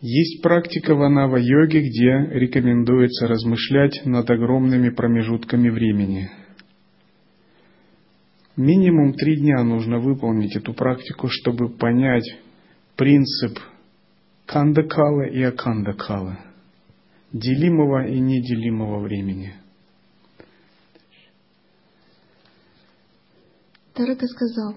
[0.00, 6.30] Есть практика ванава-йоги, где рекомендуется размышлять над огромными промежутками времени.
[8.56, 12.24] Минимум три дня нужно выполнить эту практику, чтобы понять,
[12.96, 13.58] принцип
[14.46, 16.38] кандакала и акандакала,
[17.32, 19.54] делимого и неделимого времени.
[23.92, 24.76] Тарака сказал,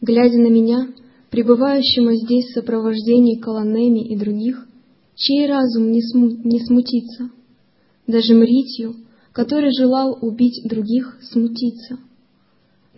[0.00, 0.88] глядя на меня,
[1.32, 4.66] пребывающему здесь в сопровождении Каланеми и других,
[5.14, 7.30] чей разум не, сму не смутится,
[8.06, 8.96] даже Мритью,
[9.32, 11.98] который желал убить других, смутиться.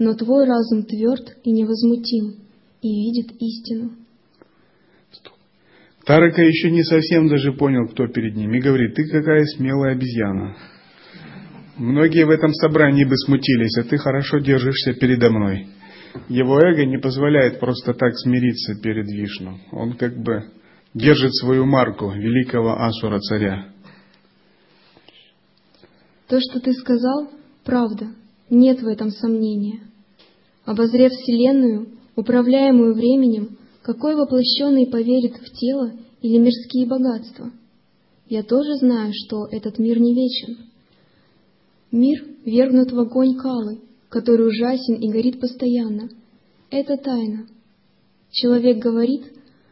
[0.01, 2.35] Но твой разум тверд и невозмутим
[2.83, 3.93] и видит истину.
[6.05, 10.57] Тарака еще не совсем даже понял, кто перед ним, и говорит, ты какая смелая обезьяна.
[11.79, 15.69] Многие в этом собрании бы смутились, а ты хорошо держишься передо мной.
[16.29, 19.59] Его эго не позволяет просто так смириться перед Вишну.
[19.73, 20.51] Он как бы
[20.95, 23.69] держит свою марку великого Асура царя.
[26.29, 27.29] То, что ты сказал,
[27.65, 28.09] правда,
[28.49, 29.81] нет в этом сомнения.
[30.65, 35.93] Обозрев Вселенную, управляемую временем, какой воплощенный поверит в тело
[36.23, 37.51] или мирские богатства?
[38.27, 40.71] Я тоже знаю, что этот мир не вечен.
[41.93, 43.81] Мир вергнут в огонь калы,
[44.15, 46.09] который ужасен и горит постоянно.
[46.71, 47.49] Это тайна.
[48.31, 49.23] Человек говорит,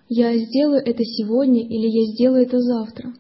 [0.09, 3.15] я сделаю это сегодня или я сделаю это завтра.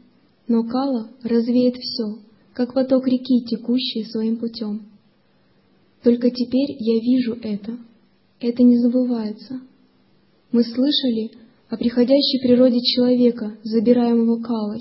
[0.48, 2.18] Но кала развеет все,
[2.54, 4.82] как поток реки, текущий своим путем.
[6.02, 7.78] Только теперь я вижу это.
[8.40, 9.60] Это не забывается.
[10.50, 11.30] Мы слышали
[11.68, 14.80] о приходящей природе человека, забираемого калой,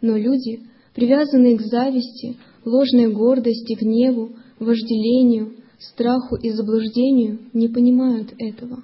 [0.00, 0.60] но люди,
[0.94, 5.56] привязанные к зависти, ложной гордости, гневу, вожделению,
[5.90, 8.82] страху и заблуждению, не понимают этого.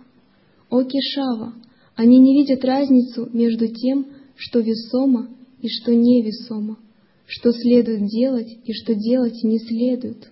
[0.71, 1.55] О Кишава,
[1.95, 5.29] они не видят разницу между тем, что весомо
[5.61, 6.79] и что невесомо,
[7.27, 10.31] что следует делать и что делать не следует.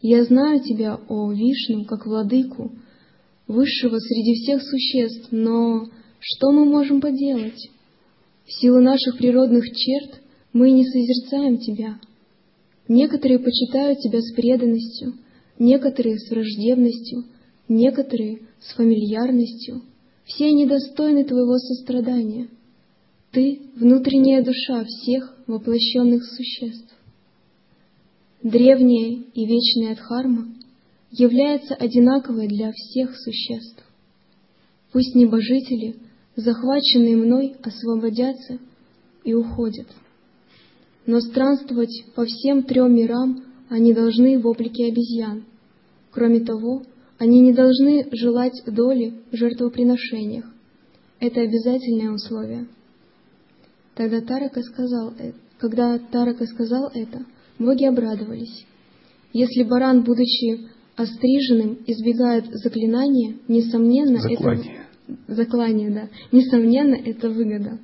[0.00, 2.72] Я знаю тебя, о Вишну, как владыку,
[3.46, 5.88] высшего среди всех существ, но
[6.20, 7.70] что мы можем поделать?
[8.46, 10.20] В силу наших природных черт
[10.52, 11.98] мы не созерцаем Тебя.
[12.88, 15.14] Некоторые почитают Тебя с преданностью,
[15.58, 17.24] некоторые с враждебностью,
[17.68, 19.82] некоторые с фамильярностью.
[20.24, 22.48] Все они достойны Твоего сострадания.
[23.32, 26.94] Ты— внутренняя душа всех воплощенных существ.
[28.42, 30.48] Древняя и вечная Дхарма
[31.10, 33.82] является одинаковой для всех существ.
[34.92, 35.96] Пусть небожители,
[36.36, 38.58] захваченные мной, освободятся
[39.24, 39.86] и уходят.
[41.06, 45.44] Но странствовать по всем трем мирам они должны в облике обезьян.
[46.10, 46.82] Кроме того,
[47.18, 50.44] они не должны желать доли в жертвоприношениях.
[51.20, 52.66] Это обязательное условие.
[53.94, 57.24] Тогда Тарака сказал, э, когда Тарака сказал это,
[57.58, 58.66] боги обрадовались.
[59.32, 64.86] Если баран, будучи остриженным избегают заклинания, несомненно, Заклание.
[65.08, 65.34] это...
[65.34, 66.08] Заклание, да.
[66.32, 67.78] Несомненно, это выгода.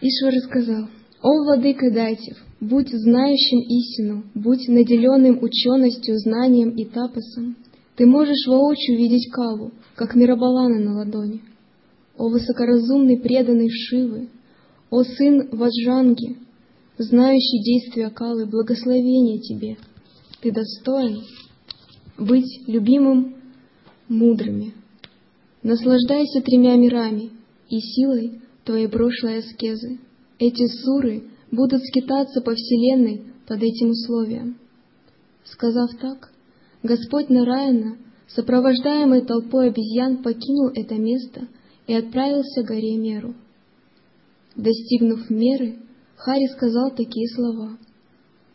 [0.00, 0.88] Ишвара сказал,
[1.22, 7.56] «О, владыка Дайтев, будь знающим истину, будь наделенным ученостью, знанием и тапосом.
[7.96, 11.42] Ты можешь воочию видеть Калу, как Мирабалана на ладони.
[12.16, 14.28] О, высокоразумный преданный Шивы,
[14.90, 16.38] о сын Ваджанги,
[16.98, 19.76] знающий действия Калы, благословение тебе!»
[20.46, 21.24] ты достоин
[22.18, 23.34] быть любимым
[24.08, 24.74] мудрыми.
[25.62, 27.32] Наслаждайся тремя мирами
[27.68, 29.98] и силой твоей прошлой аскезы.
[30.38, 31.24] Эти суры
[31.56, 34.58] будут скитаться по вселенной под этим условием.
[35.44, 36.32] Сказав так,
[36.82, 37.96] Господь Нараяна,
[38.28, 41.48] сопровождаемый толпой обезьян, покинул это место
[41.86, 43.34] и отправился к горе Меру.
[44.54, 45.76] Достигнув меры,
[46.16, 47.78] Хари сказал такие слова.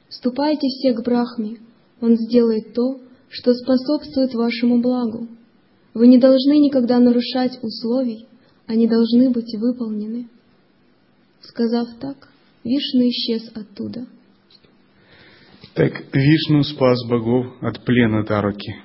[0.10, 1.58] «Ступайте все к Брахме,
[2.02, 3.00] он сделает то,
[3.30, 5.28] что способствует вашему благу.
[5.94, 8.28] Вы не должны никогда нарушать условий,
[8.68, 10.30] они должны быть выполнены.
[11.42, 12.31] Сказав так,
[12.64, 14.06] Вишну исчез оттуда.
[15.74, 18.76] Так Вишну спас богов от плена Тараки.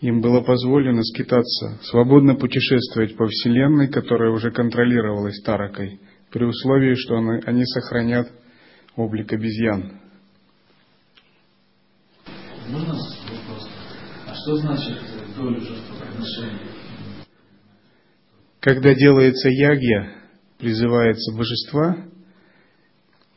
[0.00, 6.00] Им было позволено скитаться, свободно путешествовать по Вселенной, которая уже контролировалась Таракой,
[6.30, 7.16] при условии, что
[7.46, 8.30] они сохранят
[8.94, 10.00] облик обезьян.
[12.68, 13.68] Можно вопрос?
[14.26, 14.98] А что значит
[15.36, 16.68] доля жертвоприношения?
[18.60, 20.12] Когда делается ягья,
[20.58, 21.96] призывается божества,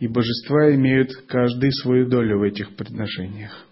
[0.01, 3.67] и божества имеют каждый свою долю в этих приношениях.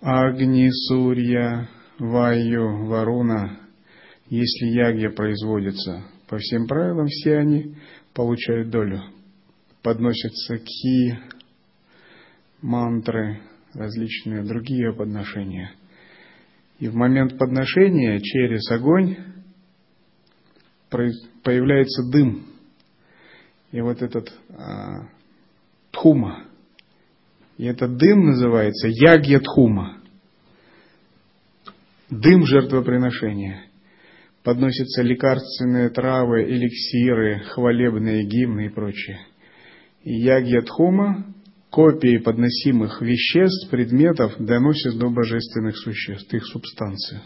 [0.00, 1.68] Агни, Сурья,
[1.98, 3.58] Ваю, Варуна,
[4.30, 7.74] если ягья производится по всем правилам, все они
[8.14, 9.02] получают долю.
[9.82, 11.18] Подносятся ки,
[12.62, 13.40] мантры,
[13.74, 15.72] различные другие подношения.
[16.78, 19.16] И в момент подношения через огонь
[20.88, 22.57] появляется дым.
[23.70, 25.08] И вот этот а,
[25.90, 26.44] тхума,
[27.58, 29.98] и этот дым называется ягья тхума.
[32.08, 33.64] Дым жертвоприношения.
[34.44, 39.18] Подносятся лекарственные травы, эликсиры, хвалебные гимны и прочее.
[40.04, 41.26] И ягья тхума,
[41.70, 47.20] копии подносимых веществ, предметов, доносят до божественных существ, их субстанцию.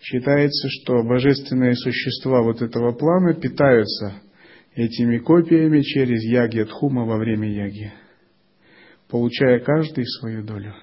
[0.00, 4.14] Считается, что божественные существа вот этого плана питаются
[4.74, 7.92] этими копиями через яги Дхума во время яги,
[9.08, 10.74] получая каждый свою долю.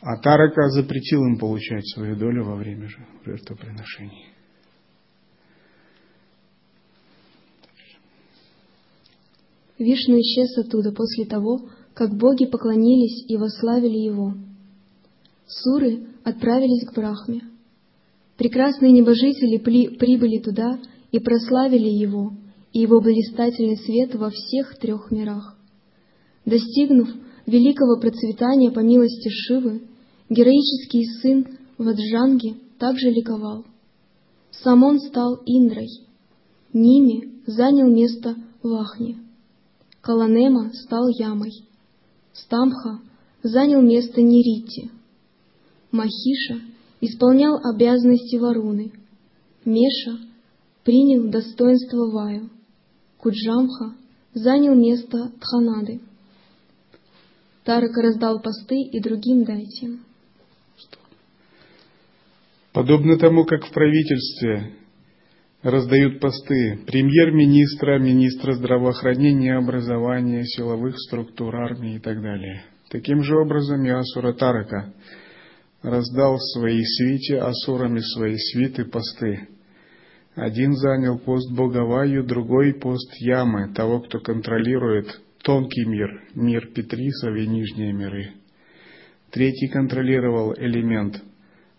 [0.00, 2.88] А Тарака запретил им получать свою долю во время
[3.24, 4.32] жертвоприношений.
[9.78, 14.34] Вишну исчез оттуда после того, как боги поклонились и вославили его.
[15.46, 17.42] Суры отправились к Брахме.
[18.36, 20.78] Прекрасные небожители прибыли туда
[21.12, 22.32] и прославили его
[22.72, 25.56] и его блистательный свет во всех трех мирах.
[26.46, 27.08] Достигнув
[27.46, 29.82] великого процветания по милости Шивы,
[30.30, 31.46] героический сын
[31.76, 33.64] Ваджанги также ликовал.
[34.50, 35.88] Сам он стал Индрой,
[36.72, 39.18] Ними занял место Вахни,
[40.00, 41.52] Каланема стал Ямой,
[42.32, 43.00] Стамха
[43.42, 44.90] занял место Нерити,
[45.90, 46.60] Махиша
[47.00, 48.92] исполнял обязанности Варуны,
[49.64, 50.18] Меша
[50.84, 52.50] принял достоинство Ваю,
[53.18, 53.94] Куджамха
[54.34, 56.00] занял место Тханады.
[57.64, 60.00] Тарака раздал посты и другим дайтям.
[62.72, 64.72] Подобно тому, как в правительстве
[65.62, 72.64] раздают посты премьер-министра, министра здравоохранения, образования, силовых структур, армии и так далее.
[72.88, 74.92] Таким же образом и Асура Тарака–
[75.82, 79.48] раздал в своей свите асурами свои свиты посты.
[80.34, 87.46] Один занял пост Боговаю, другой пост Ямы, того, кто контролирует тонкий мир, мир Петрисов и
[87.46, 88.32] нижние миры.
[89.30, 91.22] Третий контролировал элемент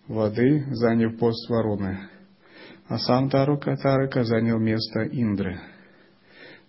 [0.07, 2.09] воды, заняв пост Варуны,
[2.87, 5.59] а сам Тарука Тарака занял место Индры–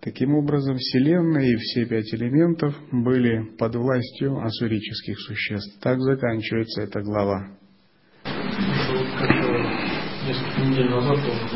[0.05, 5.81] Таким образом, Вселенная и все пять элементов были под властью асурических существ.
[5.81, 7.49] Так заканчивается эта глава.
[10.27, 11.49] Несколько недель назад тоже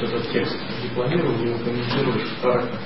[0.00, 2.78] вот этот текст декламировал, его комментируешь Тарака.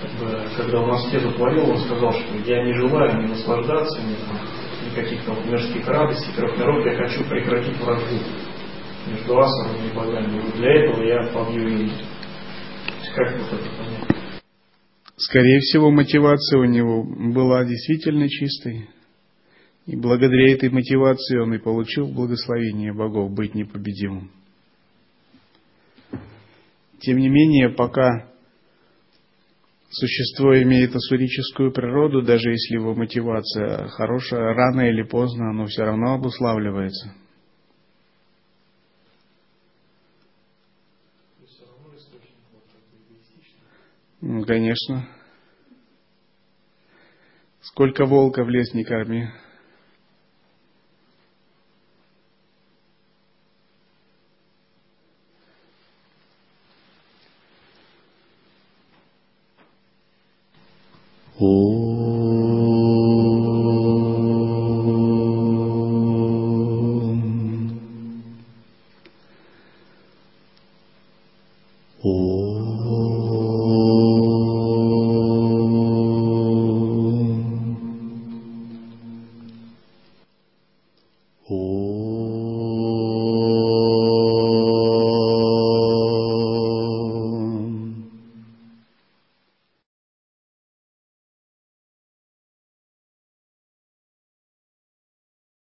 [0.00, 4.10] Как бы, когда он аскезу творил, он сказал, что я не желаю ни наслаждаться, ни,
[4.12, 8.16] ни каких-то мирских радостей, трех миров, я хочу прекратить вражду
[9.10, 10.38] между асурами и богами.
[10.38, 12.06] И для этого я побью Индию.
[13.14, 14.42] Как вот это понять?
[15.16, 18.88] Скорее всего, мотивация у него была действительно чистой.
[19.86, 24.30] И благодаря этой мотивации он и получил благословение богов быть непобедимым.
[27.00, 28.28] Тем не менее, пока
[29.90, 36.14] существо имеет асурическую природу, даже если его мотивация хорошая, рано или поздно оно все равно
[36.14, 37.14] обуславливается–
[44.20, 45.08] Ну, конечно.
[47.60, 49.28] Сколько волка в лес не корми.